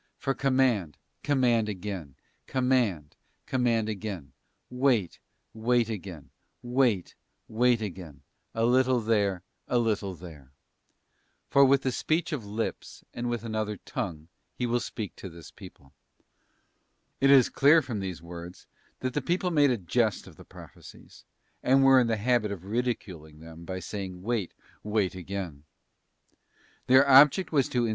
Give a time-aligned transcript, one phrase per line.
[0.17, 2.15] For command, command again;
[2.47, 3.15] command,
[3.45, 4.33] com mand again;
[4.71, 5.19] wait,
[5.53, 6.31] wait again;
[6.63, 7.13] wait,
[7.47, 8.23] wait again;
[8.55, 10.53] a little there, a little there.
[11.51, 15.51] For with the speech of lips, and with another tongue He will speak to this
[15.51, 15.93] people.'f
[17.19, 18.65] It is clear from these words,
[19.01, 21.25] that the people made a jest of the prophecies,
[21.61, 25.63] and were in the habit of ridiculing them by saying, 'wait, wait again,'
[26.87, 27.83] Their object was to insinuate * 2 Cor.
[27.83, 27.89] iii.
[27.89, 27.89] 6.